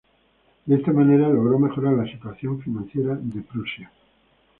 De 0.65 0.75
esta 0.77 0.91
manera 0.91 1.29
logró 1.29 1.59
mejorar 1.59 1.93
la 1.93 2.11
situación 2.11 2.59
financiera 2.59 3.13
de 3.21 3.43
Prusia. 3.43 3.91